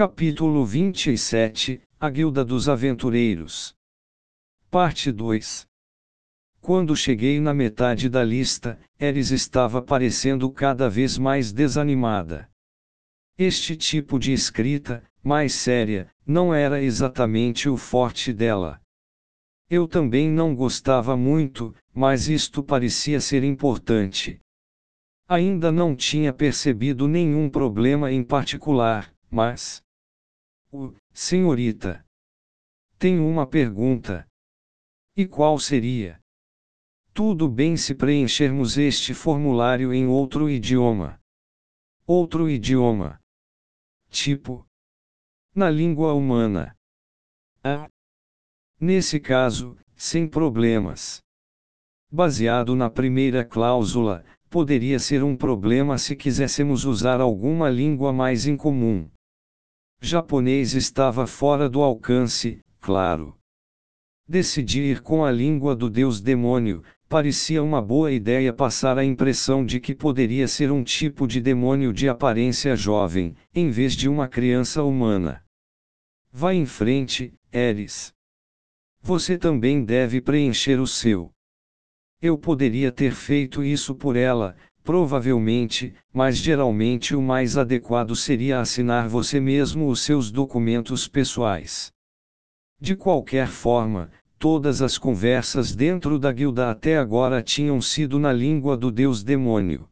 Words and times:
Capítulo 0.00 0.64
27 0.64 1.82
A 2.00 2.08
Guilda 2.08 2.42
dos 2.42 2.70
Aventureiros. 2.70 3.74
Parte 4.70 5.12
2 5.12 5.66
Quando 6.58 6.96
cheguei 6.96 7.38
na 7.38 7.52
metade 7.52 8.08
da 8.08 8.24
lista, 8.24 8.80
Eris 8.98 9.30
estava 9.30 9.82
parecendo 9.82 10.50
cada 10.50 10.88
vez 10.88 11.18
mais 11.18 11.52
desanimada. 11.52 12.48
Este 13.36 13.76
tipo 13.76 14.18
de 14.18 14.32
escrita, 14.32 15.04
mais 15.22 15.52
séria, 15.52 16.10
não 16.26 16.54
era 16.54 16.80
exatamente 16.82 17.68
o 17.68 17.76
forte 17.76 18.32
dela. 18.32 18.80
Eu 19.68 19.86
também 19.86 20.30
não 20.30 20.54
gostava 20.54 21.14
muito, 21.14 21.74
mas 21.92 22.26
isto 22.26 22.62
parecia 22.62 23.20
ser 23.20 23.44
importante. 23.44 24.40
Ainda 25.28 25.70
não 25.70 25.94
tinha 25.94 26.32
percebido 26.32 27.06
nenhum 27.06 27.50
problema 27.50 28.10
em 28.10 28.24
particular, 28.24 29.14
mas. 29.30 29.84
O, 30.72 30.94
senhorita. 31.12 32.04
Tenho 32.96 33.26
uma 33.26 33.44
pergunta. 33.44 34.24
E 35.16 35.26
qual 35.26 35.58
seria? 35.58 36.20
Tudo 37.12 37.48
bem 37.48 37.76
se 37.76 37.92
preenchermos 37.92 38.78
este 38.78 39.12
formulário 39.12 39.92
em 39.92 40.06
outro 40.06 40.48
idioma. 40.48 41.20
Outro 42.06 42.48
idioma. 42.48 43.18
Tipo. 44.10 44.64
Na 45.52 45.68
língua 45.68 46.14
humana. 46.14 46.76
Ah. 47.64 47.88
Nesse 48.80 49.18
caso, 49.18 49.76
sem 49.96 50.28
problemas. 50.28 51.20
Baseado 52.12 52.76
na 52.76 52.88
primeira 52.88 53.44
cláusula, 53.44 54.24
poderia 54.48 55.00
ser 55.00 55.24
um 55.24 55.36
problema 55.36 55.98
se 55.98 56.14
quiséssemos 56.14 56.84
usar 56.84 57.20
alguma 57.20 57.68
língua 57.68 58.12
mais 58.12 58.46
incomum. 58.46 59.10
Japonês 60.02 60.74
estava 60.74 61.26
fora 61.26 61.68
do 61.68 61.82
alcance, 61.82 62.60
claro. 62.80 63.36
Decidi 64.26 64.80
ir 64.80 65.02
com 65.02 65.22
a 65.22 65.30
língua 65.30 65.76
do 65.76 65.90
deus 65.90 66.22
demônio, 66.22 66.82
parecia 67.06 67.62
uma 67.62 67.82
boa 67.82 68.10
ideia 68.10 68.50
passar 68.50 68.96
a 68.96 69.04
impressão 69.04 69.64
de 69.64 69.78
que 69.78 69.94
poderia 69.94 70.48
ser 70.48 70.72
um 70.72 70.82
tipo 70.82 71.26
de 71.26 71.38
demônio 71.38 71.92
de 71.92 72.08
aparência 72.08 72.74
jovem, 72.74 73.36
em 73.54 73.68
vez 73.68 73.94
de 73.94 74.08
uma 74.08 74.26
criança 74.26 74.82
humana. 74.82 75.44
Vá 76.32 76.54
em 76.54 76.64
frente, 76.64 77.34
Eris. 77.52 78.14
Você 79.02 79.36
também 79.36 79.84
deve 79.84 80.22
preencher 80.22 80.80
o 80.80 80.86
seu. 80.86 81.30
Eu 82.22 82.38
poderia 82.38 82.90
ter 82.90 83.12
feito 83.12 83.62
isso 83.62 83.94
por 83.94 84.16
ela, 84.16 84.56
provavelmente, 84.90 85.94
mas 86.12 86.36
geralmente 86.36 87.14
o 87.14 87.22
mais 87.22 87.56
adequado 87.56 88.16
seria 88.16 88.58
assinar 88.58 89.08
você 89.08 89.38
mesmo 89.38 89.86
os 89.86 90.00
seus 90.00 90.32
documentos 90.32 91.06
pessoais. 91.06 91.92
De 92.80 92.96
qualquer 92.96 93.46
forma, 93.46 94.10
todas 94.36 94.82
as 94.82 94.98
conversas 94.98 95.76
dentro 95.76 96.18
da 96.18 96.32
guilda 96.32 96.72
até 96.72 96.98
agora 96.98 97.40
tinham 97.40 97.80
sido 97.80 98.18
na 98.18 98.32
língua 98.32 98.76
do 98.76 98.90
deus 98.90 99.22
demônio. 99.22 99.86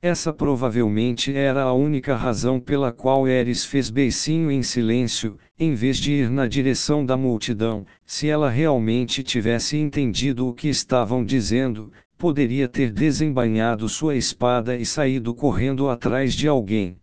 Essa 0.00 0.32
provavelmente 0.32 1.34
era 1.34 1.62
a 1.62 1.72
única 1.72 2.14
razão 2.14 2.60
pela 2.60 2.92
qual 2.92 3.26
Eris 3.26 3.64
fez 3.64 3.90
beicinho 3.90 4.48
em 4.48 4.62
silêncio, 4.62 5.38
em 5.58 5.74
vez 5.74 5.96
de 5.96 6.12
ir 6.12 6.30
na 6.30 6.46
direção 6.46 7.04
da 7.04 7.16
multidão. 7.16 7.84
Se 8.04 8.28
ela 8.28 8.48
realmente 8.48 9.24
tivesse 9.24 9.76
entendido 9.76 10.46
o 10.46 10.54
que 10.54 10.68
estavam 10.68 11.24
dizendo, 11.24 11.90
poderia 12.24 12.66
ter 12.66 12.90
desembainhado 12.90 13.86
sua 13.86 14.16
espada 14.16 14.78
e 14.78 14.86
saído 14.86 15.34
correndo 15.34 15.90
atrás 15.90 16.32
de 16.32 16.48
alguém. 16.48 16.98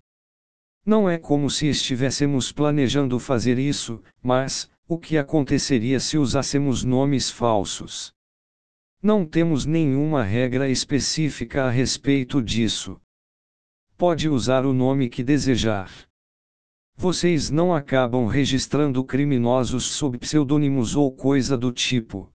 Não 0.83 1.08
é 1.08 1.16
como 1.16 1.47
se 1.47 1.67
estivéssemos 1.67 2.52
planejando 2.52 3.19
fazer 3.19 3.59
isso, 3.59 4.02
mas, 4.19 4.67
o 4.88 4.97
que 4.97 5.19
aconteceria 5.19 6.00
se 6.00 6.17
usássemos 6.17 6.83
nomes 6.83 7.30
falsos? 7.30 8.11
Não 9.00 9.23
temos 9.23 9.63
nenhuma 9.63 10.23
regra 10.23 10.68
específica 10.68 11.66
a 11.66 11.69
respeito 11.69 12.41
disso. 12.41 13.00
Pode 13.95 14.28
usar 14.28 14.66
o 14.66 14.74
nome 14.74 15.07
que 15.07 15.24
desejar. 15.24 15.91
Vocês 16.97 17.51
não 17.51 17.75
acabam 17.75 18.25
registrando 18.25 19.06
criminosos 19.06 19.84
sob 19.84 20.18
pseudônimos 20.18 20.95
ou 20.95 21.12
coisa 21.12 21.56
do 21.56 21.72
tipo. 21.72 22.31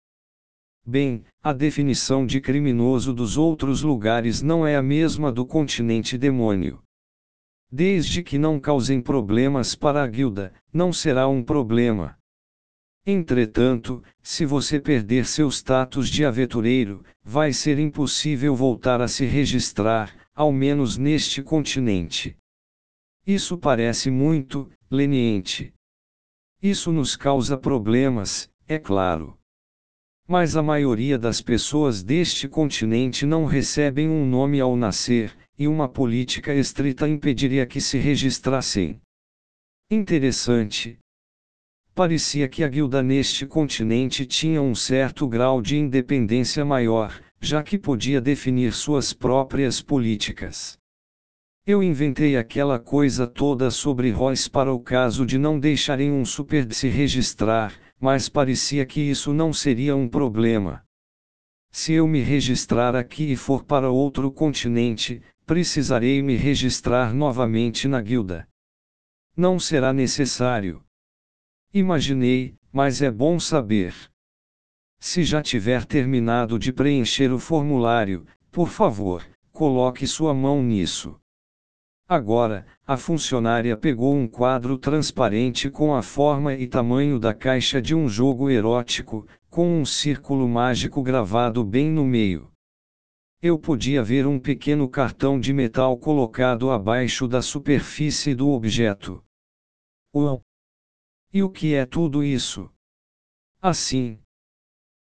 Bem, 0.89 1.25
a 1.43 1.53
definição 1.53 2.25
de 2.25 2.41
criminoso 2.41 3.13
dos 3.13 3.37
outros 3.37 3.83
lugares 3.83 4.41
não 4.41 4.65
é 4.65 4.77
a 4.77 4.83
mesma 4.83 5.33
do 5.33 5.45
continente 5.45 6.17
demônio. 6.17 6.81
Desde 7.69 8.23
que 8.23 8.39
não 8.39 8.61
causem 8.61 9.01
problemas 9.01 9.75
para 9.75 10.01
a 10.01 10.07
guilda, 10.07 10.55
não 10.73 10.93
será 10.93 11.27
um 11.27 11.43
problema. 11.43 12.17
Entretanto, 13.05 14.01
se 14.23 14.47
você 14.47 14.79
perder 14.79 15.27
seu 15.27 15.49
status 15.49 16.09
de 16.09 16.25
aventureiro, 16.25 17.05
vai 17.21 17.53
ser 17.53 17.81
impossível 17.81 18.55
voltar 18.55 19.01
a 19.01 19.09
se 19.09 19.25
registrar, 19.25 20.15
ao 20.33 20.53
menos 20.53 20.97
neste 20.97 21.43
continente. 21.43 22.37
Isso 23.27 23.59
parece 23.59 24.09
muito 24.09 24.71
leniente. 24.89 25.75
Isso 26.63 26.93
nos 26.93 27.17
causa 27.17 27.59
problemas, 27.59 28.49
é 28.69 28.79
claro. 28.79 29.37
Mas 30.29 30.57
a 30.57 30.63
maioria 30.63 31.19
das 31.19 31.41
pessoas 31.41 32.03
deste 32.03 32.49
continente 32.49 33.25
não 33.25 33.45
recebem 33.45 34.09
um 34.09 34.27
nome 34.27 34.61
ao 34.61 34.77
nascer, 34.77 35.33
e 35.59 35.69
uma 35.69 35.89
política 35.89 36.55
estrita 36.55 37.09
impediria 37.09 37.65
que 37.67 37.81
se 37.81 37.99
registrassem. 37.99 39.01
Interessante, 39.91 40.99
Parecia 41.97 42.47
que 42.47 42.63
a 42.63 42.69
guilda 42.69 43.03
neste 43.03 43.47
continente 43.47 44.27
tinha 44.27 44.61
um 44.61 44.75
certo 44.75 45.27
grau 45.27 45.63
de 45.63 45.79
independência 45.79 46.63
maior, 46.63 47.19
já 47.41 47.63
que 47.63 47.79
podia 47.79 48.21
definir 48.21 48.75
suas 48.75 49.15
próprias 49.15 49.81
políticas. 49.81 50.77
Eu 51.67 51.83
inventei 51.83 52.37
aquela 52.37 52.79
coisa 52.79 53.27
toda 53.27 53.71
sobre 53.71 54.11
Royce 54.11 54.51
para 54.51 54.71
o 54.71 54.79
caso 54.79 55.25
de 55.25 55.39
não 55.39 55.59
deixarem 55.59 56.13
um 56.13 56.23
super 56.23 56.71
se 56.71 56.87
registrar, 56.87 57.73
mas 58.01 58.29
parecia 58.29 58.85
que 58.85 59.01
isso 59.01 59.33
não 59.33 59.53
seria 59.53 59.97
um 59.97 60.09
problema. 60.09 60.85
Se 61.71 61.93
eu 61.93 62.07
me 62.07 62.21
registrar 62.21 62.95
aqui 62.97 63.33
e 63.33 63.37
for 63.37 63.65
para 63.65 63.91
outro 63.91 64.31
continente, 64.31 65.23
precisarei 65.45 66.23
me 66.23 66.37
registrar 66.37 67.13
novamente 67.15 67.87
na 67.87 68.01
guilda. 68.01 68.49
Não 69.37 69.59
será 69.59 69.93
necessário. 69.93 70.83
Imaginei, 71.73 72.57
mas 72.73 73.03
é 73.03 73.11
bom 73.11 73.39
saber. 73.39 73.95
Se 74.99 75.23
já 75.23 75.43
tiver 75.43 75.85
terminado 75.85 76.59
de 76.59 76.73
preencher 76.73 77.31
o 77.31 77.39
formulário, 77.39 78.27
por 78.51 78.69
favor, 78.69 79.23
coloque 79.53 80.07
sua 80.07 80.33
mão 80.33 80.63
nisso. 80.63 81.21
Agora, 82.09 82.65
a 82.87 82.97
funcionária 82.97 83.77
pegou 83.77 84.15
um 84.15 84.29
quadro 84.29 84.79
transparente 84.79 85.69
com 85.69 85.93
a 85.93 86.03
forma 86.03 86.55
e 86.55 86.69
tamanho 86.69 87.19
da 87.19 87.35
caixa 87.35 87.83
de 87.83 87.97
um 87.97 88.09
jogo 88.09 88.49
erótico, 88.49 89.27
com 89.51 89.81
um 89.81 89.85
círculo 89.85 90.49
mágico 90.49 91.03
gravado 91.03 91.65
bem 91.65 91.91
no 91.91 92.05
meio. 92.05 92.53
Eu 93.43 93.59
podia 93.59 94.05
ver 94.05 94.25
um 94.25 94.39
pequeno 94.39 94.89
cartão 94.89 95.41
de 95.41 95.53
metal 95.53 95.99
colocado 95.99 96.71
abaixo 96.71 97.27
da 97.27 97.43
superfície 97.43 98.37
do 98.37 98.51
objeto. 98.51 99.21
Uau! 100.15 100.41
E 101.33 101.43
o 101.43 101.51
que 101.51 101.75
é 101.75 101.85
tudo 101.85 102.23
isso? 102.23 102.71
Assim. 103.61 104.21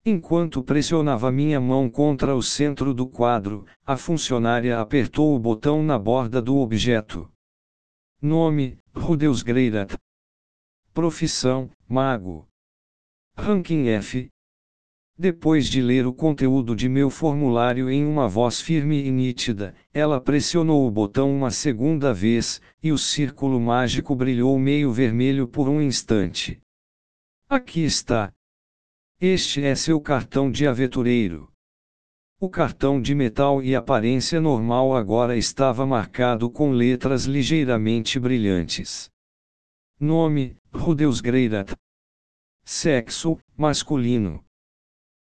Enquanto 0.05 0.65
pressionava 0.65 1.31
minha 1.31 1.61
mão 1.61 1.91
contra 1.91 2.35
o 2.35 2.43
centro 2.43 2.95
do 2.95 3.07
quadro, 3.07 3.67
a 3.85 3.99
funcionária 3.99 4.81
apertou 4.81 5.37
o 5.37 5.39
botão 5.39 5.83
na 5.83 5.99
borda 5.99 6.41
do 6.41 6.57
objeto. 6.57 7.31
Nome: 8.23 8.79
Rudeus 8.95 9.43
Greirat. 9.43 9.95
Profissão: 10.95 11.71
Mago. 11.87 12.49
Ranking 13.37 13.89
F. 13.89 14.31
Depois 15.19 15.69
de 15.69 15.83
ler 15.83 16.07
o 16.07 16.15
conteúdo 16.15 16.75
de 16.75 16.89
meu 16.89 17.11
formulário 17.11 17.91
em 17.91 18.07
uma 18.07 18.27
voz 18.27 18.59
firme 18.59 19.05
e 19.05 19.11
nítida, 19.11 19.75
ela 19.93 20.19
pressionou 20.19 20.87
o 20.87 20.91
botão 20.91 21.31
uma 21.31 21.51
segunda 21.51 22.15
vez, 22.15 22.59
e 22.83 22.91
o 22.91 22.97
círculo 22.97 23.61
mágico 23.61 24.17
brilhou 24.17 24.59
meio 24.59 24.91
vermelho 24.91 25.47
por 25.47 25.69
um 25.69 25.83
instante. 25.83 26.59
Aqui 27.47 27.85
está. 27.85 28.33
Este 29.23 29.63
é 29.63 29.75
seu 29.75 30.01
cartão 30.01 30.51
de 30.51 30.67
aventureiro. 30.67 31.53
O 32.41 32.49
cartão 32.49 32.99
de 32.99 33.15
metal 33.15 33.63
e 33.63 33.77
aparência 33.77 34.41
normal 34.41 34.97
agora 34.97 35.37
estava 35.37 35.85
marcado 35.85 36.51
com 36.51 36.71
letras 36.71 37.27
ligeiramente 37.27 38.19
brilhantes. 38.19 39.11
Nome: 40.01 40.57
Rudeus 40.73 41.21
Greirat. 41.21 41.75
Sexo: 42.65 43.39
masculino. 43.55 44.43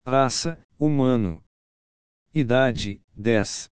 Raça, 0.06 0.58
humano. 0.78 1.44
Idade, 2.32 2.98
10. 3.14 3.68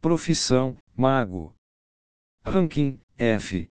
Profissão, 0.00 0.74
mago. 0.96 1.54
Ranking, 2.46 2.98
F. 3.18 3.68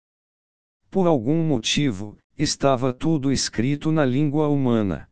Por 0.91 1.07
algum 1.07 1.43
motivo, 1.43 2.19
estava 2.37 2.93
tudo 2.93 3.33
escrito 3.33 3.91
na 3.91 4.05
língua 4.05 4.49
humana. 4.49 5.09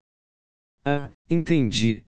Ah, 0.84 1.10
entendi. 1.30 2.04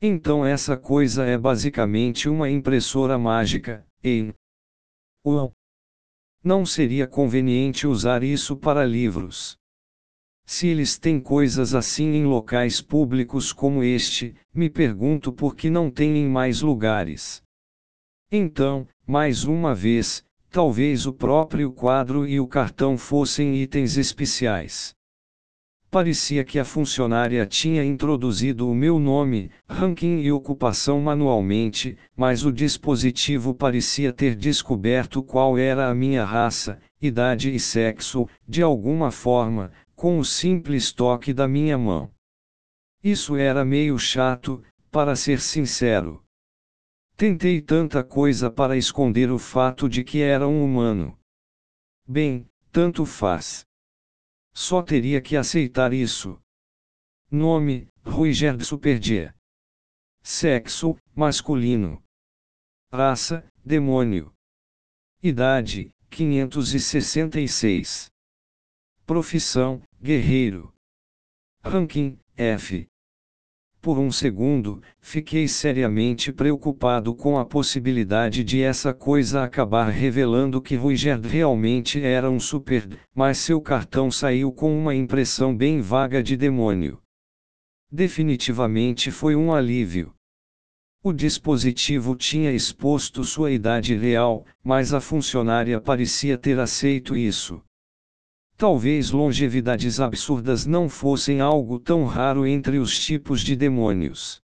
Então 0.00 0.46
essa 0.46 0.78
coisa 0.78 1.26
é 1.26 1.36
basicamente 1.36 2.26
uma 2.28 2.48
impressora 2.48 3.18
mágica, 3.18 3.86
em. 4.02 4.32
Uau! 5.26 5.52
Não 6.42 6.64
seria 6.64 7.06
conveniente 7.06 7.86
usar 7.86 8.22
isso 8.22 8.56
para 8.56 8.84
livros. 8.86 9.56
Se 10.46 10.66
eles 10.66 10.98
têm 10.98 11.20
coisas 11.20 11.74
assim 11.74 12.14
em 12.14 12.24
locais 12.24 12.80
públicos 12.80 13.52
como 13.52 13.84
este, 13.84 14.34
me 14.52 14.70
pergunto 14.70 15.32
por 15.32 15.54
que 15.54 15.68
não 15.68 15.90
têm 15.90 16.16
em 16.16 16.28
mais 16.28 16.62
lugares. 16.62 17.42
Então, 18.30 18.88
mais 19.06 19.44
uma 19.44 19.74
vez, 19.74 20.24
talvez 20.48 21.06
o 21.06 21.12
próprio 21.12 21.70
quadro 21.70 22.26
e 22.26 22.40
o 22.40 22.48
cartão 22.48 22.96
fossem 22.96 23.54
itens 23.56 23.98
especiais. 23.98 24.94
Parecia 25.92 26.42
que 26.42 26.58
a 26.58 26.64
funcionária 26.64 27.44
tinha 27.44 27.84
introduzido 27.84 28.66
o 28.66 28.74
meu 28.74 28.98
nome, 28.98 29.50
ranking 29.68 30.20
e 30.20 30.32
ocupação 30.32 30.98
manualmente, 31.02 31.98
mas 32.16 32.46
o 32.46 32.50
dispositivo 32.50 33.54
parecia 33.54 34.10
ter 34.10 34.34
descoberto 34.34 35.22
qual 35.22 35.58
era 35.58 35.90
a 35.90 35.94
minha 35.94 36.24
raça, 36.24 36.80
idade 36.98 37.54
e 37.54 37.60
sexo, 37.60 38.26
de 38.48 38.62
alguma 38.62 39.10
forma, 39.10 39.70
com 39.94 40.18
o 40.18 40.24
simples 40.24 40.94
toque 40.94 41.34
da 41.34 41.46
minha 41.46 41.76
mão. 41.76 42.10
Isso 43.04 43.36
era 43.36 43.62
meio 43.62 43.98
chato, 43.98 44.62
para 44.90 45.14
ser 45.14 45.40
sincero. 45.40 46.24
Tentei 47.18 47.60
tanta 47.60 48.02
coisa 48.02 48.50
para 48.50 48.78
esconder 48.78 49.30
o 49.30 49.38
fato 49.38 49.90
de 49.90 50.02
que 50.02 50.22
era 50.22 50.48
um 50.48 50.64
humano. 50.64 51.18
Bem, 52.08 52.48
tanto 52.72 53.04
faz. 53.04 53.66
Só 54.52 54.82
teria 54.82 55.20
que 55.20 55.36
aceitar 55.36 55.92
isso. 55.92 56.40
Nome: 57.30 57.88
Ruiger 58.04 58.62
Superdia. 58.64 59.34
Sexo: 60.22 60.96
masculino. 61.14 62.02
Raça: 62.92 63.46
demônio. 63.64 64.32
Idade: 65.22 65.90
566. 66.10 68.10
Profissão: 69.06 69.82
Guerreiro. 70.00 70.72
Ranking, 71.64 72.18
F. 72.36 72.88
Por 73.82 73.98
um 73.98 74.12
segundo, 74.12 74.80
fiquei 75.00 75.48
seriamente 75.48 76.32
preocupado 76.32 77.12
com 77.16 77.36
a 77.36 77.44
possibilidade 77.44 78.44
de 78.44 78.62
essa 78.62 78.94
coisa 78.94 79.42
acabar 79.42 79.88
revelando 79.88 80.62
que 80.62 80.76
Ruigerd 80.76 81.26
realmente 81.26 82.00
era 82.00 82.30
um 82.30 82.38
super, 82.38 82.88
mas 83.12 83.38
seu 83.38 83.60
cartão 83.60 84.08
saiu 84.08 84.52
com 84.52 84.72
uma 84.72 84.94
impressão 84.94 85.52
bem 85.52 85.80
vaga 85.80 86.22
de 86.22 86.36
demônio. 86.36 87.02
Definitivamente 87.90 89.10
foi 89.10 89.34
um 89.34 89.52
alívio. 89.52 90.14
O 91.02 91.12
dispositivo 91.12 92.14
tinha 92.14 92.52
exposto 92.52 93.24
sua 93.24 93.50
idade 93.50 93.96
real, 93.96 94.46
mas 94.62 94.94
a 94.94 95.00
funcionária 95.00 95.80
parecia 95.80 96.38
ter 96.38 96.60
aceito 96.60 97.16
isso. 97.16 97.60
Talvez 98.62 99.10
longevidades 99.10 99.98
absurdas 99.98 100.64
não 100.64 100.88
fossem 100.88 101.40
algo 101.40 101.80
tão 101.80 102.04
raro 102.04 102.46
entre 102.46 102.78
os 102.78 102.96
tipos 102.96 103.40
de 103.40 103.56
demônios. 103.56 104.40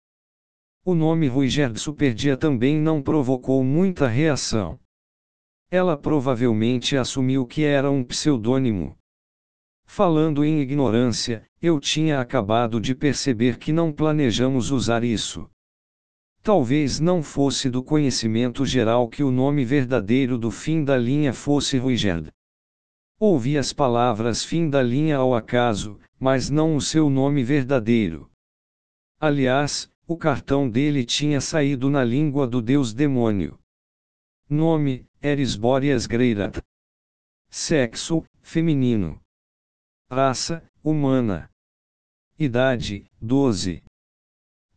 O 0.84 0.92
nome 0.92 1.28
Ruigerd 1.28 1.78
Superdia 1.78 2.36
também 2.36 2.80
não 2.80 3.00
provocou 3.00 3.62
muita 3.62 4.08
reação. 4.08 4.76
Ela 5.70 5.96
provavelmente 5.96 6.96
assumiu 6.96 7.46
que 7.46 7.62
era 7.62 7.92
um 7.92 8.02
pseudônimo. 8.02 8.96
Falando 9.86 10.44
em 10.44 10.62
ignorância, 10.62 11.46
eu 11.62 11.78
tinha 11.78 12.20
acabado 12.20 12.80
de 12.80 12.96
perceber 12.96 13.56
que 13.56 13.72
não 13.72 13.92
planejamos 13.92 14.72
usar 14.72 15.04
isso. 15.04 15.48
Talvez 16.42 16.98
não 16.98 17.22
fosse 17.22 17.70
do 17.70 17.84
conhecimento 17.84 18.66
geral 18.66 19.08
que 19.08 19.22
o 19.22 19.30
nome 19.30 19.64
verdadeiro 19.64 20.36
do 20.36 20.50
fim 20.50 20.82
da 20.82 20.96
linha 20.96 21.32
fosse 21.32 21.78
Ruigerd. 21.78 22.32
Ouvi 23.20 23.58
as 23.58 23.72
palavras 23.72 24.44
fim 24.44 24.70
da 24.70 24.80
linha 24.80 25.16
ao 25.16 25.34
acaso, 25.34 25.98
mas 26.20 26.48
não 26.48 26.76
o 26.76 26.80
seu 26.80 27.10
nome 27.10 27.42
verdadeiro. 27.42 28.30
Aliás, 29.18 29.90
o 30.06 30.16
cartão 30.16 30.70
dele 30.70 31.04
tinha 31.04 31.40
saído 31.40 31.90
na 31.90 32.04
língua 32.04 32.46
do 32.46 32.62
deus 32.62 32.94
demônio. 32.94 33.58
Nome: 34.48 35.04
Erisbóreas 35.20 36.06
Greirat. 36.06 36.62
Sexo: 37.50 38.24
feminino. 38.40 39.20
Raça: 40.08 40.64
humana. 40.82 41.50
Idade: 42.38 43.10
12. 43.20 43.82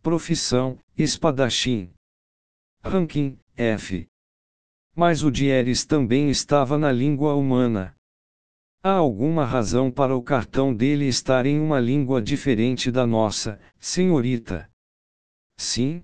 Profissão: 0.02 0.80
espadachim. 0.98 1.94
Ranking: 2.84 3.38
F. 3.56 4.08
Mas 4.96 5.24
o 5.24 5.30
de 5.30 5.46
Eris 5.46 5.86
também 5.86 6.32
estava 6.32 6.76
na 6.76 6.92
língua 6.92 7.36
humana. 7.36 7.96
Há 8.84 8.94
alguma 8.94 9.46
razão 9.46 9.92
para 9.92 10.16
o 10.16 10.24
cartão 10.24 10.74
dele 10.74 11.06
estar 11.06 11.46
em 11.46 11.60
uma 11.60 11.80
língua 11.80 12.20
diferente 12.20 12.92
da 12.92 13.06
nossa, 13.06 13.62
senhorita? 13.80 14.68
Sim? 15.56 16.02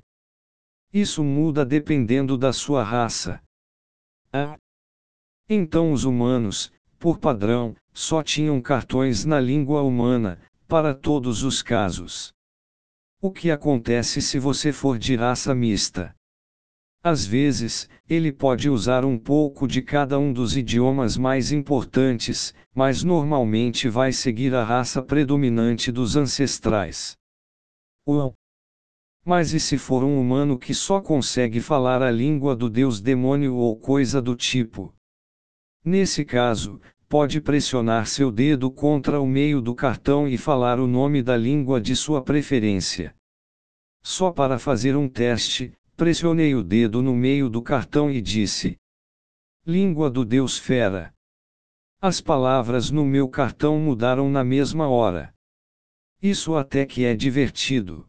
Isso 0.94 1.24
muda 1.24 1.66
dependendo 1.66 2.38
da 2.38 2.54
sua 2.54 2.84
raça. 2.84 3.42
Ah. 4.32 4.60
Então 5.50 5.92
os 5.92 6.04
humanos, 6.04 6.72
por 7.00 7.18
padrão, 7.18 7.76
só 7.92 8.22
tinham 8.22 8.62
cartões 8.62 9.26
na 9.26 9.40
língua 9.40 9.82
humana, 9.82 10.40
para 10.68 10.94
todos 10.94 11.42
os 11.42 11.64
casos. 11.64 12.32
O 13.20 13.32
que 13.32 13.50
acontece 13.50 14.22
se 14.22 14.38
você 14.38 14.72
for 14.72 15.00
de 15.00 15.16
raça 15.16 15.56
mista? 15.56 16.16
Às 17.04 17.26
vezes, 17.26 17.90
ele 18.10 18.32
pode 18.32 18.70
usar 18.70 19.06
um 19.06 19.18
pouco 19.18 19.68
de 19.68 19.82
cada 19.82 20.18
um 20.20 20.34
dos 20.34 20.58
idiomas 20.58 21.16
mais 21.18 21.52
importantes, 21.52 22.54
mas 22.74 23.04
normalmente 23.04 23.88
vai 23.88 24.12
seguir 24.12 24.54
a 24.54 24.64
raça 24.64 25.02
predominante 25.02 25.92
dos 25.92 26.16
ancestrais. 26.16 27.18
Uau! 28.08 28.34
Mas 29.24 29.54
e 29.54 29.60
se 29.60 29.78
for 29.78 30.04
um 30.04 30.20
humano 30.20 30.58
que 30.58 30.74
só 30.74 31.02
consegue 31.02 31.60
falar 31.60 32.02
a 32.02 32.10
língua 32.10 32.56
do 32.56 32.70
deus 32.70 33.02
demônio 33.02 33.56
ou 33.56 33.78
coisa 33.78 34.22
do 34.22 34.36
tipo? 34.36 34.94
Nesse 35.84 36.24
caso, 36.24 36.82
pode 37.10 37.40
pressionar 37.40 38.08
seu 38.08 38.32
dedo 38.32 38.72
contra 38.72 39.20
o 39.20 39.28
meio 39.28 39.62
do 39.62 39.76
cartão 39.76 40.28
e 40.28 40.38
falar 40.38 40.80
o 40.80 40.88
nome 40.88 41.22
da 41.22 41.38
língua 41.38 41.80
de 41.80 41.96
sua 41.96 42.22
preferência. 42.22 43.16
Só 44.02 44.32
para 44.32 44.58
fazer 44.58 44.96
um 44.96 45.10
teste, 45.10 45.74
Pressionei 45.98 46.54
o 46.54 46.62
dedo 46.62 47.02
no 47.02 47.16
meio 47.16 47.50
do 47.50 47.60
cartão 47.60 48.12
e 48.12 48.22
disse: 48.22 48.78
Língua 49.66 50.12
do 50.12 50.24
Deus 50.24 50.56
Fera. 50.56 51.12
As 52.00 52.22
palavras 52.22 52.92
no 52.92 53.04
meu 53.04 53.28
cartão 53.28 53.80
mudaram 53.80 54.30
na 54.30 54.44
mesma 54.44 54.88
hora. 54.88 55.34
Isso 56.22 56.56
até 56.56 56.86
que 56.86 57.04
é 57.04 57.16
divertido. 57.16 58.08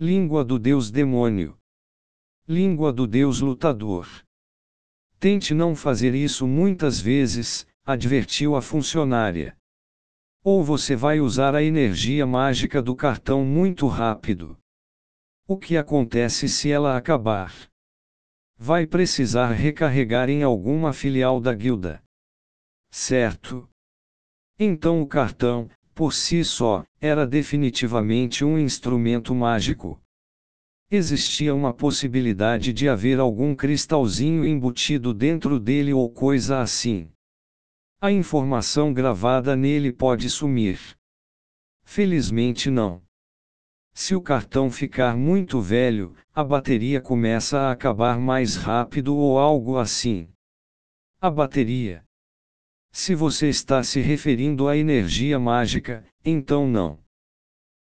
Língua 0.00 0.44
do 0.44 0.58
Deus 0.58 0.90
Demônio. 0.90 1.56
Língua 2.48 2.92
do 2.92 3.06
Deus 3.06 3.40
Lutador. 3.40 4.08
Tente 5.20 5.54
não 5.54 5.76
fazer 5.76 6.16
isso 6.16 6.48
muitas 6.48 7.00
vezes, 7.00 7.64
advertiu 7.84 8.56
a 8.56 8.60
funcionária. 8.60 9.56
Ou 10.42 10.64
você 10.64 10.96
vai 10.96 11.20
usar 11.20 11.54
a 11.54 11.62
energia 11.62 12.26
mágica 12.26 12.82
do 12.82 12.96
cartão 12.96 13.44
muito 13.44 13.86
rápido. 13.86 14.58
O 15.50 15.56
que 15.56 15.78
acontece 15.78 16.46
se 16.46 16.70
ela 16.70 16.94
acabar? 16.94 17.54
Vai 18.58 18.86
precisar 18.86 19.50
recarregar 19.52 20.28
em 20.28 20.42
alguma 20.42 20.92
filial 20.92 21.40
da 21.40 21.54
guilda. 21.54 22.02
Certo? 22.90 23.66
Então 24.58 25.00
o 25.00 25.06
cartão, 25.06 25.70
por 25.94 26.12
si 26.12 26.44
só, 26.44 26.84
era 27.00 27.26
definitivamente 27.26 28.44
um 28.44 28.58
instrumento 28.58 29.34
mágico. 29.34 29.98
Existia 30.90 31.54
uma 31.54 31.72
possibilidade 31.72 32.70
de 32.70 32.86
haver 32.86 33.18
algum 33.18 33.56
cristalzinho 33.56 34.44
embutido 34.44 35.14
dentro 35.14 35.58
dele 35.58 35.94
ou 35.94 36.10
coisa 36.10 36.60
assim. 36.60 37.10
A 38.02 38.12
informação 38.12 38.92
gravada 38.92 39.56
nele 39.56 39.94
pode 39.94 40.28
sumir. 40.28 40.78
Felizmente 41.84 42.70
não. 42.70 43.07
Se 44.00 44.14
o 44.14 44.22
cartão 44.22 44.70
ficar 44.70 45.16
muito 45.16 45.60
velho, 45.60 46.14
a 46.32 46.44
bateria 46.44 47.00
começa 47.00 47.58
a 47.58 47.72
acabar 47.72 48.16
mais 48.16 48.54
rápido 48.54 49.16
ou 49.16 49.40
algo 49.40 49.76
assim. 49.76 50.28
A 51.20 51.28
bateria. 51.28 52.04
Se 52.92 53.12
você 53.12 53.48
está 53.48 53.82
se 53.82 54.00
referindo 54.00 54.68
à 54.68 54.76
energia 54.76 55.36
mágica, 55.36 56.04
então 56.24 56.64
não. 56.64 57.00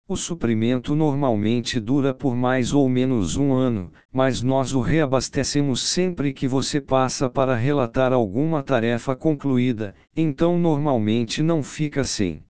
O 0.07 0.15
suprimento 0.15 0.95
normalmente 0.95 1.81
dura 1.81 2.13
por 2.13 2.33
mais 2.33 2.71
ou 2.71 2.87
menos 2.87 3.35
um 3.35 3.51
ano, 3.51 3.91
mas 4.09 4.41
nós 4.41 4.73
o 4.73 4.79
reabastecemos 4.79 5.81
sempre 5.81 6.31
que 6.31 6.47
você 6.47 6.79
passa 6.79 7.29
para 7.29 7.57
relatar 7.57 8.13
alguma 8.13 8.63
tarefa 8.63 9.17
concluída, 9.17 9.93
então 10.15 10.57
normalmente 10.57 11.43
não 11.43 11.61
fica 11.61 12.05
sem. 12.05 12.41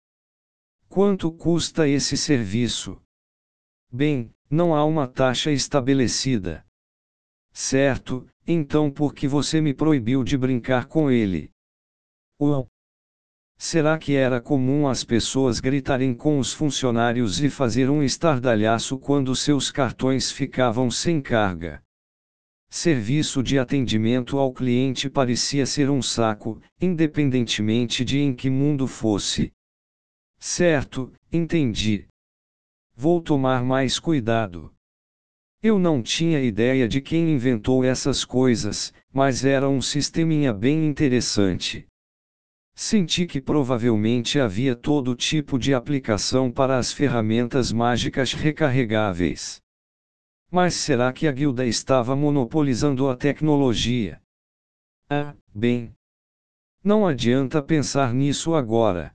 Quanto 0.88 1.31
custa 1.31 1.88
esse 1.88 2.15
serviço? 2.15 3.01
Bem, 3.96 4.30
não 4.50 4.75
há 4.75 4.84
uma 4.84 5.08
taxa 5.08 5.54
estabelecida. 5.54 6.66
Certo, 7.54 8.28
então 8.46 8.92
por 8.92 9.14
que 9.14 9.25
você 9.25 9.62
me 9.62 9.74
proibiu 9.74 10.22
de 10.22 10.38
brincar 10.38 10.88
com 10.88 11.10
ele? 11.10 11.50
Uau! 12.42 12.68
Será 13.58 13.98
que 13.98 14.14
era 14.14 14.42
comum 14.42 14.86
as 14.86 15.06
pessoas 15.06 15.62
gritarem 15.62 16.14
com 16.14 16.40
os 16.40 16.52
funcionários 16.52 17.42
e 17.42 17.50
fazer 17.50 17.90
um 17.90 18.04
estardalhaço 18.04 19.00
quando 19.00 19.34
seus 19.34 19.72
cartões 19.72 20.30
ficavam 20.30 20.92
sem 20.92 21.22
carga? 21.22 21.82
Serviço 22.70 23.42
de 23.42 23.58
atendimento 23.58 24.38
ao 24.38 24.52
cliente 24.52 25.10
parecia 25.10 25.66
ser 25.66 25.90
um 25.90 26.02
saco, 26.02 26.62
independentemente 26.82 28.04
de 28.04 28.20
em 28.20 28.36
que 28.36 28.50
mundo 28.50 28.88
fosse. 28.88 29.54
Certo, 30.38 31.14
entendi. 31.32 32.10
Vou 32.96 33.22
tomar 33.22 33.64
mais 33.64 34.00
cuidado. 34.00 34.74
Eu 35.62 35.78
não 35.78 36.02
tinha 36.02 36.40
ideia 36.40 36.88
de 36.88 37.02
quem 37.02 37.34
inventou 37.34 37.84
essas 37.84 38.24
coisas, 38.24 38.94
mas 39.12 39.44
era 39.44 39.68
um 39.68 39.82
sisteminha 39.82 40.54
bem 40.54 40.88
interessante. 40.88 41.88
Senti 42.74 43.25
que 43.25 43.42
provavelmente 43.42 44.40
havia 44.40 44.75
todo 44.75 45.16
tipo 45.16 45.58
de 45.58 45.74
aplicação 45.74 46.52
para 46.52 46.78
as 46.78 46.92
ferramentas 46.92 47.72
mágicas 47.72 48.34
recarregáveis. 48.34 49.62
Mas 50.52 50.75
será 50.75 51.12
que 51.12 51.28
a 51.28 51.32
guilda 51.32 51.66
estava 51.66 52.16
monopolizando 52.16 53.10
a 53.10 53.16
tecnologia? 53.16 54.22
Ah, 55.10 55.34
bem. 55.54 55.94
Não 56.84 57.08
adianta 57.08 57.64
pensar 57.64 58.14
nisso 58.14 58.54
agora. 58.54 59.14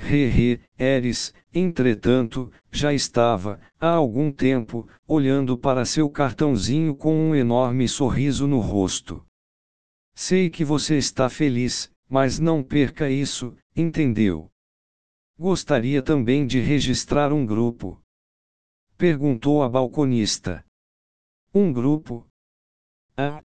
Hehe, 0.00 0.60
Eris, 0.78 1.34
entretanto, 1.52 2.52
já 2.70 2.94
estava, 2.94 3.60
há 3.80 3.90
algum 3.90 4.30
tempo, 4.30 4.88
olhando 5.06 5.58
para 5.58 5.84
seu 5.84 6.08
cartãozinho 6.08 6.94
com 6.94 7.14
um 7.14 7.34
enorme 7.34 7.88
sorriso 7.88 8.46
no 8.46 8.60
rosto. 8.60 9.26
Sei 10.14 10.48
que 10.48 10.64
você 10.64 10.96
está 10.96 11.28
feliz, 11.28 11.92
mas 12.08 12.38
não 12.38 12.62
perca 12.62 13.10
isso, 13.10 13.56
entendeu? 13.76 14.50
Gostaria 15.36 16.02
também 16.02 16.46
de 16.46 16.60
registrar 16.60 17.32
um 17.32 17.44
grupo. 17.44 18.00
Perguntou 18.96 19.62
a 19.62 19.68
balconista. 19.68 20.64
Um 21.52 21.72
grupo? 21.72 22.26
Ah. 23.16 23.42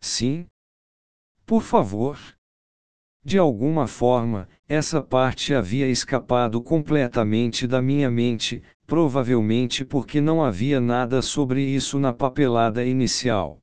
Sim? 0.00 0.46
Por 1.44 1.62
favor. 1.62 2.35
De 3.26 3.38
alguma 3.38 3.88
forma, 3.88 4.48
essa 4.68 5.02
parte 5.02 5.52
havia 5.52 5.88
escapado 5.88 6.62
completamente 6.62 7.66
da 7.66 7.82
minha 7.82 8.08
mente, 8.08 8.62
provavelmente 8.86 9.84
porque 9.84 10.20
não 10.20 10.44
havia 10.44 10.80
nada 10.80 11.20
sobre 11.20 11.60
isso 11.60 11.98
na 11.98 12.12
papelada 12.12 12.84
inicial. 12.84 13.58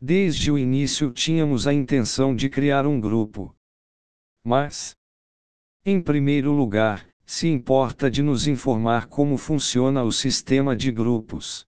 Desde 0.00 0.52
o 0.52 0.56
início 0.56 1.10
tínhamos 1.10 1.66
a 1.66 1.74
intenção 1.74 2.36
de 2.36 2.48
criar 2.48 2.86
um 2.86 3.00
grupo. 3.00 3.52
Mas, 4.44 4.94
em 5.84 6.00
primeiro 6.00 6.52
lugar, 6.52 7.04
se 7.26 7.48
importa 7.48 8.08
de 8.08 8.22
nos 8.22 8.46
informar 8.46 9.08
como 9.08 9.36
funciona 9.36 10.04
o 10.04 10.12
sistema 10.12 10.76
de 10.76 10.92
grupos. 10.92 11.66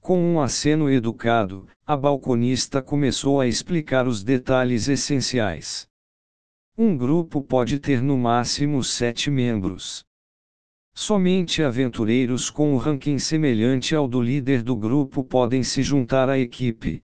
Com 0.00 0.20
um 0.20 0.40
aceno 0.40 0.88
educado, 0.88 1.66
a 1.84 1.96
balconista 1.96 2.80
começou 2.80 3.40
a 3.40 3.48
explicar 3.48 4.06
os 4.06 4.22
detalhes 4.22 4.86
essenciais. 4.86 5.90
Um 6.76 6.96
grupo 6.96 7.42
pode 7.42 7.78
ter 7.78 8.00
no 8.00 8.16
máximo 8.16 8.82
sete 8.82 9.30
membros. 9.30 10.06
Somente 10.94 11.62
aventureiros 11.62 12.48
com 12.48 12.72
um 12.72 12.78
ranking 12.78 13.18
semelhante 13.18 13.94
ao 13.94 14.08
do 14.08 14.22
líder 14.22 14.62
do 14.62 14.74
grupo 14.74 15.22
podem 15.22 15.62
se 15.62 15.82
juntar 15.82 16.30
à 16.30 16.38
equipe. 16.38 17.02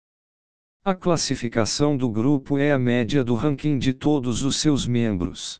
A 0.85 0.95
classificação 0.95 1.97
do 1.97 2.09
grupo 2.09 2.57
é 2.57 2.71
a 2.71 2.79
média 2.79 3.25
do 3.25 3.35
ranking 3.35 3.77
de 3.77 3.91
todos 3.91 4.41
os 4.41 4.55
seus 4.55 4.87
membros. 4.87 5.59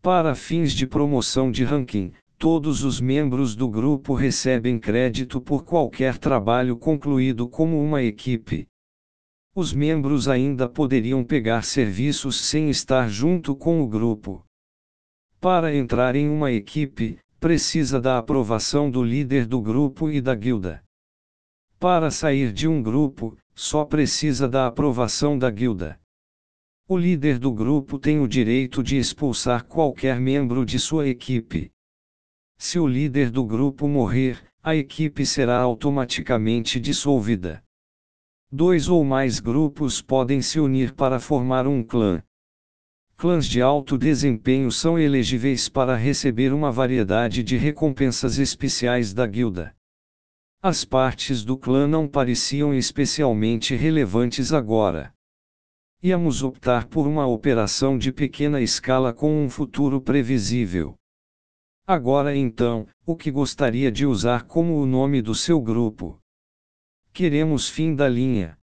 Para 0.00 0.34
fins 0.34 0.72
de 0.72 0.86
promoção 0.86 1.50
de 1.50 1.64
ranking, 1.64 2.14
todos 2.38 2.82
os 2.82 2.98
membros 2.98 3.54
do 3.54 3.68
grupo 3.68 4.14
recebem 4.14 4.78
crédito 4.78 5.38
por 5.38 5.64
qualquer 5.64 6.16
trabalho 6.16 6.78
concluído 6.78 7.46
como 7.46 7.78
uma 7.78 8.02
equipe. 8.02 8.66
Os 9.54 9.74
membros 9.74 10.28
ainda 10.28 10.66
poderiam 10.66 11.22
pegar 11.22 11.62
serviços 11.62 12.40
sem 12.40 12.70
estar 12.70 13.08
junto 13.10 13.54
com 13.54 13.82
o 13.82 13.86
grupo. 13.86 14.42
Para 15.38 15.74
entrar 15.74 16.16
em 16.16 16.26
uma 16.26 16.50
equipe, 16.50 17.18
precisa 17.38 18.00
da 18.00 18.16
aprovação 18.16 18.90
do 18.90 19.02
líder 19.02 19.44
do 19.44 19.60
grupo 19.60 20.10
e 20.10 20.22
da 20.22 20.34
guilda. 20.34 20.82
Para 21.78 22.10
sair 22.10 22.50
de 22.50 22.66
um 22.66 22.82
grupo, 22.82 23.36
só 23.54 23.84
precisa 23.84 24.48
da 24.48 24.66
aprovação 24.66 25.38
da 25.38 25.50
guilda. 25.50 26.00
O 26.88 26.96
líder 26.96 27.38
do 27.38 27.52
grupo 27.52 27.98
tem 27.98 28.20
o 28.20 28.26
direito 28.26 28.82
de 28.82 28.96
expulsar 28.96 29.66
qualquer 29.66 30.18
membro 30.18 30.64
de 30.64 30.78
sua 30.78 31.06
equipe. 31.08 31.70
Se 32.56 32.78
o 32.78 32.86
líder 32.86 33.30
do 33.30 33.44
grupo 33.44 33.86
morrer, 33.86 34.42
a 34.62 34.74
equipe 34.74 35.26
será 35.26 35.58
automaticamente 35.58 36.80
dissolvida. 36.80 37.62
Dois 38.54 38.86
ou 38.86 39.02
mais 39.02 39.40
grupos 39.40 40.02
podem 40.02 40.42
se 40.42 40.60
unir 40.60 40.92
para 40.92 41.18
formar 41.18 41.66
um 41.66 41.82
clã. 41.82 42.22
Clãs 43.16 43.46
de 43.46 43.62
alto 43.62 43.96
desempenho 43.96 44.70
são 44.70 44.98
elegíveis 44.98 45.70
para 45.70 45.96
receber 45.96 46.52
uma 46.52 46.70
variedade 46.70 47.42
de 47.42 47.56
recompensas 47.56 48.38
especiais 48.38 49.14
da 49.14 49.26
guilda. 49.26 49.74
As 50.60 50.84
partes 50.84 51.42
do 51.42 51.56
clã 51.56 51.88
não 51.88 52.06
pareciam 52.06 52.74
especialmente 52.74 53.74
relevantes 53.74 54.52
agora. 54.52 55.14
Íamos 56.02 56.42
optar 56.42 56.88
por 56.88 57.06
uma 57.06 57.26
operação 57.26 57.96
de 57.96 58.12
pequena 58.12 58.60
escala 58.60 59.14
com 59.14 59.42
um 59.42 59.48
futuro 59.48 59.98
previsível. 59.98 60.94
Agora 61.86 62.36
então, 62.36 62.86
o 63.06 63.16
que 63.16 63.30
gostaria 63.30 63.90
de 63.90 64.04
usar 64.04 64.42
como 64.42 64.78
o 64.78 64.84
nome 64.84 65.22
do 65.22 65.34
seu 65.34 65.58
grupo? 65.58 66.21
Queremos 67.14 67.68
fim 67.68 67.94
da 67.94 68.08
linha. 68.08 68.58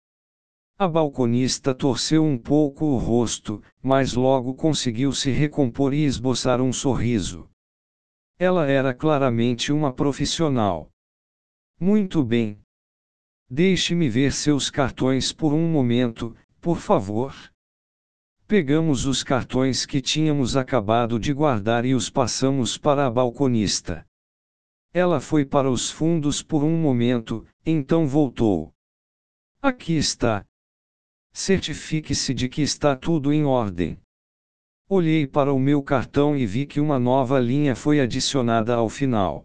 A 0.78 0.88
balconista 0.88 1.74
torceu 1.74 2.24
um 2.24 2.38
pouco 2.38 2.86
o 2.86 2.98
rosto, 2.98 3.60
mas 3.82 4.14
logo 4.14 4.54
conseguiu 4.54 5.12
se 5.14 5.32
recompor 5.32 5.96
e 5.96 6.04
esboçar 6.04 6.62
um 6.62 6.72
sorriso. 6.72 7.50
Ela 8.38 8.68
era 8.68 8.94
claramente 8.94 9.74
uma 9.74 9.92
profissional. 9.92 10.92
Muito 11.80 12.24
bem. 12.24 12.60
Deixe-me 13.50 14.08
ver 14.08 14.32
seus 14.32 14.70
cartões 14.70 15.34
por 15.34 15.52
um 15.52 15.68
momento, 15.68 16.36
por 16.62 16.78
favor. 16.78 17.34
Pegamos 18.48 19.08
os 19.08 19.24
cartões 19.24 19.88
que 19.88 20.00
tínhamos 20.00 20.56
acabado 20.56 21.20
de 21.20 21.34
guardar 21.34 21.84
e 21.84 21.96
os 21.96 22.12
passamos 22.12 22.78
para 22.78 23.08
a 23.08 23.10
balconista. 23.10 24.06
Ela 24.94 25.20
foi 25.20 25.44
para 25.44 25.70
os 25.70 25.90
fundos 25.90 26.44
por 26.44 26.64
um 26.64 26.78
momento, 26.78 27.44
então 27.66 28.08
voltou. 28.08 28.72
Aqui 29.62 29.98
está. 29.98 30.46
Certifique-se 31.34 32.34
de 32.34 32.48
que 32.48 32.62
está 32.62 32.96
tudo 32.96 33.34
em 33.34 33.44
ordem. 33.44 34.00
Olhei 34.88 35.26
para 35.26 35.52
o 35.52 35.60
meu 35.60 35.82
cartão 35.82 36.38
e 36.38 36.46
vi 36.46 36.66
que 36.66 36.80
uma 36.80 37.00
nova 37.00 37.40
linha 37.40 37.76
foi 37.76 38.00
adicionada 38.00 38.76
ao 38.76 38.88
final. 38.88 39.44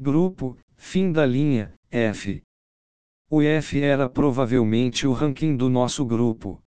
Grupo, 0.00 0.56
Fim 0.80 1.10
da 1.10 1.26
linha, 1.26 1.74
F. 1.90 2.40
O 3.28 3.42
F 3.42 3.82
era 3.82 4.08
provavelmente 4.08 5.08
o 5.08 5.12
ranking 5.12 5.56
do 5.56 5.68
nosso 5.68 6.06
grupo. 6.06 6.62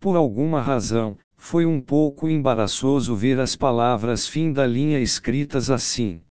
Por 0.00 0.16
alguma 0.16 0.60
razão, 0.60 1.18
foi 1.36 1.66
um 1.66 1.80
pouco 1.82 2.28
embaraçoso 2.28 3.14
ver 3.14 3.38
as 3.38 3.54
palavras 3.54 4.26
fim 4.26 4.52
da 4.52 4.66
linha 4.66 4.98
escritas 4.98 5.70
assim. 5.70 6.24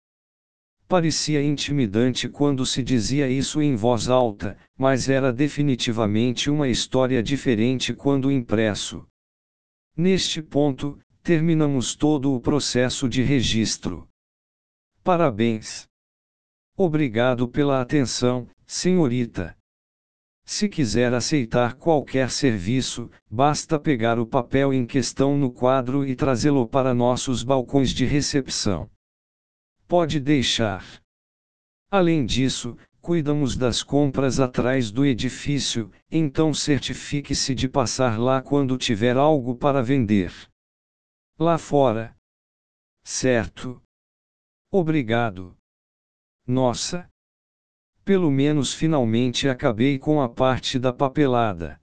Parecia 0.88 1.42
intimidante 1.42 2.30
quando 2.30 2.64
se 2.64 2.82
dizia 2.82 3.28
isso 3.28 3.60
em 3.60 3.76
voz 3.76 4.08
alta, 4.08 4.56
mas 4.74 5.06
era 5.06 5.30
definitivamente 5.30 6.48
uma 6.48 6.66
história 6.66 7.22
diferente 7.22 7.92
quando 7.92 8.32
impresso. 8.32 9.06
Neste 9.94 10.40
ponto, 10.40 10.98
terminamos 11.22 11.94
todo 11.94 12.34
o 12.34 12.40
processo 12.40 13.06
de 13.06 13.22
registro. 13.22 14.08
Parabéns! 15.04 15.86
Obrigado 16.74 17.46
pela 17.46 17.82
atenção, 17.82 18.48
senhorita. 18.66 19.54
Se 20.42 20.70
quiser 20.70 21.12
aceitar 21.12 21.74
qualquer 21.74 22.30
serviço, 22.30 23.10
basta 23.30 23.78
pegar 23.78 24.18
o 24.18 24.26
papel 24.26 24.72
em 24.72 24.86
questão 24.86 25.36
no 25.36 25.52
quadro 25.52 26.06
e 26.06 26.16
trazê-lo 26.16 26.66
para 26.66 26.94
nossos 26.94 27.42
balcões 27.42 27.90
de 27.90 28.06
recepção. 28.06 28.88
Pode 29.88 30.20
deixar. 30.20 30.84
Além 31.90 32.26
disso, 32.26 32.76
cuidamos 33.00 33.56
das 33.56 33.82
compras 33.82 34.38
atrás 34.38 34.90
do 34.90 35.04
edifício, 35.04 35.90
então 36.10 36.52
certifique-se 36.52 37.54
de 37.54 37.66
passar 37.66 38.18
lá 38.18 38.42
quando 38.42 38.76
tiver 38.76 39.16
algo 39.16 39.56
para 39.56 39.82
vender. 39.82 40.30
Lá 41.38 41.56
fora. 41.56 42.14
Certo. 43.02 43.82
Obrigado. 44.70 45.56
Nossa! 46.46 47.08
Pelo 48.04 48.30
menos 48.30 48.74
finalmente 48.74 49.48
acabei 49.48 49.98
com 49.98 50.20
a 50.20 50.28
parte 50.28 50.78
da 50.78 50.92
papelada. 50.92 51.80